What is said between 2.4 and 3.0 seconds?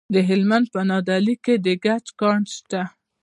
شته.